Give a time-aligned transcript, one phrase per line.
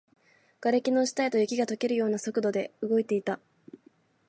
[0.61, 3.39] 瓦礫の下へと、雪が溶けるような速度で動いていた